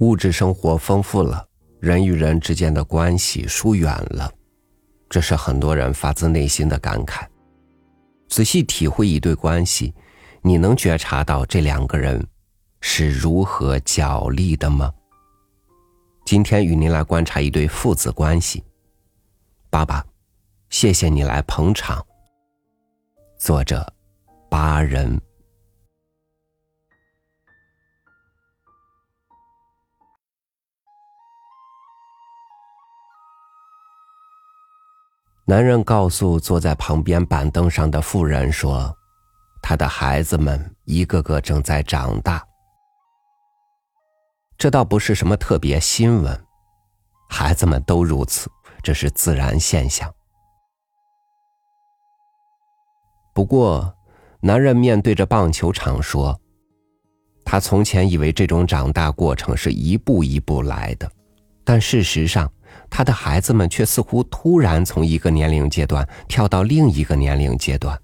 [0.00, 1.46] 物质生活丰富了，
[1.78, 4.32] 人与人之间的关系疏远了，
[5.10, 7.26] 这是很多人发自内心的感慨。
[8.26, 9.92] 仔细体会一对关系，
[10.40, 12.26] 你能觉察到这两个人
[12.80, 14.90] 是如何角力的吗？
[16.24, 18.64] 今天与您来观察一对父子关系。
[19.68, 20.02] 爸爸，
[20.70, 22.02] 谢谢你来捧场。
[23.38, 23.86] 作者：
[24.48, 25.20] 八人。
[35.50, 38.96] 男人告诉坐在旁边板凳上的妇人说
[39.60, 42.40] ：“他的孩子们一个个正在长大。
[44.56, 46.40] 这倒不是什么特别新闻，
[47.28, 48.48] 孩子们都如此，
[48.80, 50.08] 这是自然现象。
[53.34, 53.92] 不过，
[54.38, 56.40] 男人面对着棒球场说：
[57.44, 61.10] 他从前以为这种长大过程是一步一步来的，
[61.64, 62.48] 但事实上。”
[62.90, 67.98] 他的孩子们却似乎突然从一个年龄阶段跳到另一个年龄阶段，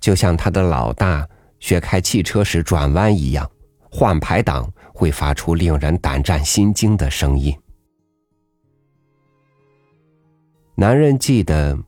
[0.00, 1.28] 就像他的老大
[1.60, 3.48] 学开汽车时转弯一样，
[3.90, 7.54] 换排档会发出令人胆战心惊的声音。
[10.74, 11.78] 男人记得，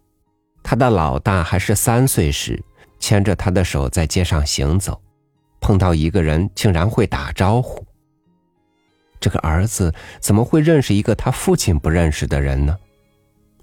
[0.62, 2.62] 他的老大还是三岁时，
[2.98, 5.00] 牵着他的手在街上行走，
[5.61, 7.84] 碰到一个人竟然会打招呼。
[9.20, 12.77] 这个儿子怎么会认识一个他父亲不认识的人呢？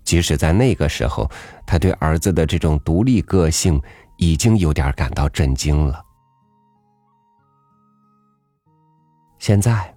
[0.04, 1.28] 即使在那个时候，
[1.66, 3.82] 他对儿子的这种独立个性
[4.18, 6.04] 已经有点感到震惊了。
[9.40, 9.96] 现在，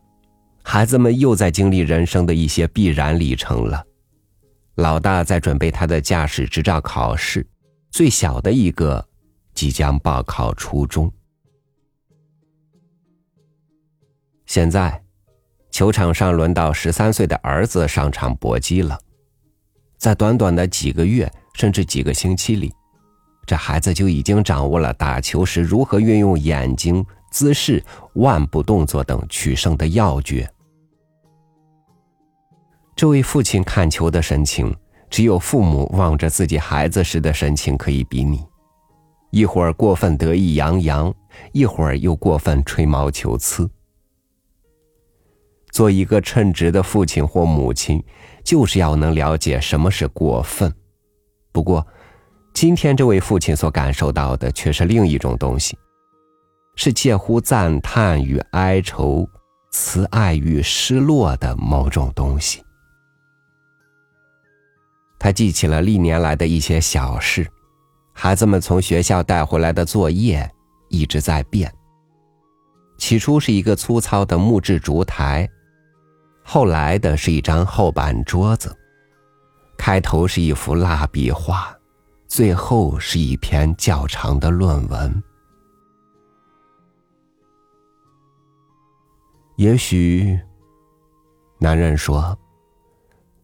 [0.62, 3.84] 孩子们又在经历人生的一些必然里程了。
[4.77, 7.47] 老大在准备他的驾驶执照考试，
[7.91, 9.06] 最小的一个
[9.53, 11.12] 即将报考初中。
[14.47, 15.03] 现在。
[15.79, 18.98] 球场上轮到十三岁的儿子上场搏击了，
[19.97, 22.75] 在短短的几个月甚至几个星期里，
[23.47, 27.81] 这孩子就已经掌握了打球时如何运用眼睛、姿势、
[28.15, 30.53] 腕部动作等取胜的要诀。
[32.97, 34.75] 这位父亲看球的神情，
[35.09, 38.45] 只有父母望着自己孩子时的神情可以比拟，
[39.31, 41.15] 一会儿过分得意洋洋，
[41.53, 43.71] 一会儿又过分吹毛求疵。
[45.71, 48.03] 做一个称职的父亲或母亲，
[48.43, 50.73] 就是要能了解什么是过分。
[51.53, 51.87] 不过，
[52.53, 55.78] 今天这位父亲所感受到的却是另一种东西，
[56.75, 59.28] 是介乎赞叹与哀愁、
[59.71, 62.62] 慈爱与失落的某种东西。
[65.19, 67.47] 他记起了历年来的一些小事，
[68.12, 70.49] 孩子们从学校带回来的作业
[70.89, 71.73] 一直在变。
[72.99, 75.49] 起初是一个粗糙的木质烛台。
[76.50, 78.75] 后来的是一张厚板桌子，
[79.76, 81.76] 开头是一幅蜡笔画，
[82.26, 85.22] 最后是一篇较长的论文。
[89.56, 90.41] 也许，
[91.59, 92.34] 男人说，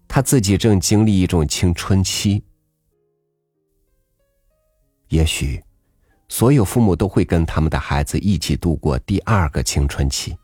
[0.08, 2.42] 他自己正经历一种青春期。
[5.08, 5.62] 也许，
[6.28, 10.34] 所有父母都会跟他们的孩子一起度过第二个青春期。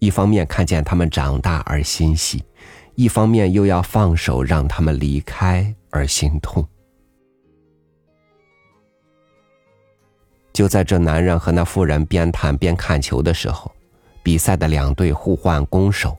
[0.00, 2.42] 一方面看见他们长大而欣喜，
[2.94, 6.66] 一方面又要放手让他们离开而心痛。
[10.54, 13.70] 就在这男人和那妇人边谈边看球的时候，
[14.22, 16.16] 比赛的两队互换攻守。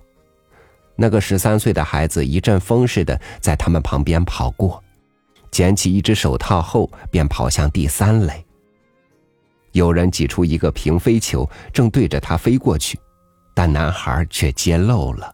[0.96, 4.81] 那个十三岁的孩子一阵风似的在他们旁边跑过，
[5.50, 8.46] 捡起一只手套后便跑向第三垒。
[9.72, 13.00] 有人挤出一个平飞球，正对着他飞过去。
[13.54, 15.34] 但男孩却揭露了。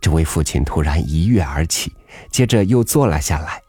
[0.00, 1.94] 这位父亲突然一跃而起，
[2.30, 3.62] 接着又坐了下来。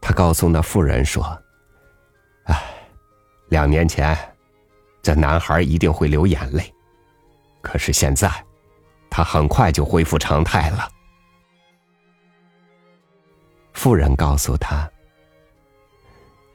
[0.00, 1.40] 他告诉那妇人说
[2.46, 2.60] ：“哎，
[3.48, 4.16] 两年前，
[5.02, 6.72] 这男孩一定会流眼泪，
[7.60, 8.30] 可是现在，
[9.08, 10.88] 他很快就恢复常态了。”
[13.74, 14.90] 妇人告诉他：“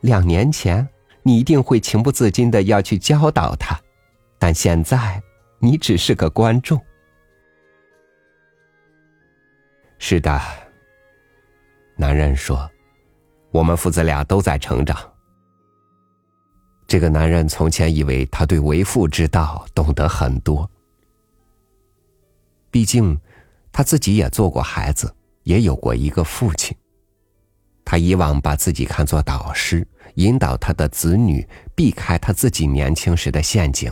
[0.02, 0.86] 两年前，
[1.22, 3.80] 你一定会情不自禁的要去教导他。”
[4.46, 5.24] 但现在，
[5.58, 6.78] 你只是个观众。
[9.98, 10.38] 是的，
[11.96, 12.70] 男人说
[13.52, 14.98] ：“我们父子俩都在成长。”
[16.86, 20.70] 这个男人从前以为他对为父之道懂得很多，
[22.70, 23.18] 毕竟
[23.72, 26.76] 他自己也做过孩子，也有过一个父亲。
[27.86, 33.90] 他以往把自己看作导师，引导他的子女避开他自己年轻时的陷阱。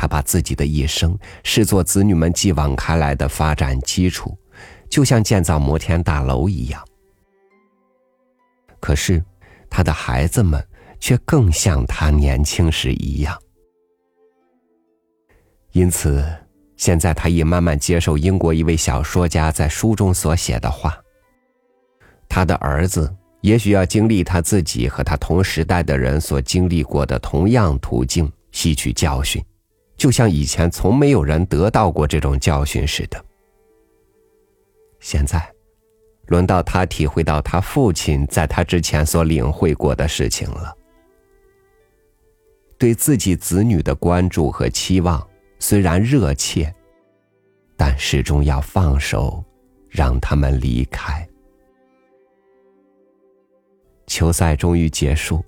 [0.00, 4.38] 他把自己的一生视作子女们继往开来的发展基础，
[4.88, 6.80] 就像建造摩天大楼一样。
[8.78, 9.20] 可是，
[9.68, 10.64] 他的孩子们
[11.00, 13.36] 却更像他年轻时一样。
[15.72, 16.24] 因此，
[16.76, 20.96] 现在他已慢慢接受英国一位小说家在书中所写的话：
[22.28, 29.44] 他的儿子也许要经历他自己和他同时代的人所经历过的同样途径，吸取教训，
[29.98, 33.22] 就像以前从没有人得到过这种教训似的。
[35.00, 35.46] 现在。
[36.28, 40.76] 轮到他体会到他父亲在他之前所领会过的事情了。
[42.76, 45.26] 对自己子女的关注和期望
[45.58, 46.70] 虽然热切，
[47.78, 49.42] 但始终要放手，
[49.88, 51.26] 让他们离开。
[54.06, 55.42] 球赛终于结束，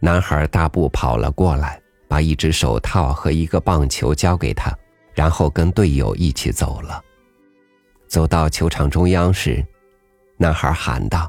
[0.00, 4.76] 男孩大步跑了过来，把一只手套和一个棒球交给他，
[5.14, 7.04] 然后跟队友一起走了。
[8.06, 9.64] 走到球场中央时。
[10.40, 11.28] 男孩喊道：“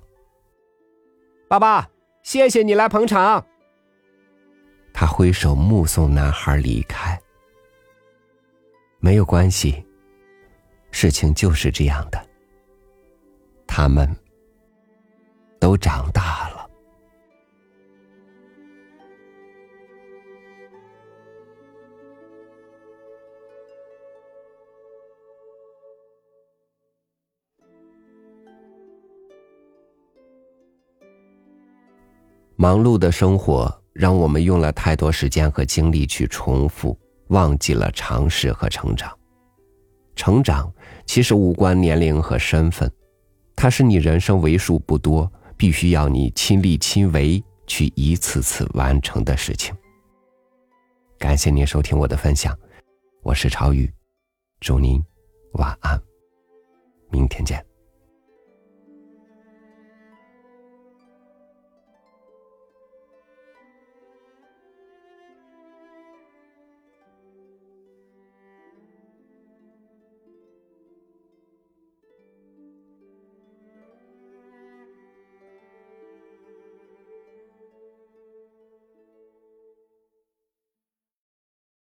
[1.49, 1.89] 爸爸，
[2.21, 3.43] 谢谢你来捧场。”
[4.93, 7.19] 他挥手目送男孩离开。
[8.99, 9.83] 没有关系，
[10.91, 12.23] 事情就是这样的。
[13.65, 14.07] 他们
[15.59, 16.48] 都长大了。
[32.61, 39.17] 忙碌的生活让我们用了太多时间和精力去重复，忘记了尝试和成长。
[40.13, 40.69] 成长
[41.05, 42.91] 其实无关年龄和身份，
[43.55, 49.73] 它是你人生为数不多必须要你亲力亲为去一次次完成的事情。
[51.17, 52.53] 感谢您收听我的分享，
[53.23, 53.89] 我是超宇，
[54.59, 55.01] 祝您
[55.53, 55.97] 晚安，
[57.09, 57.68] 明天见。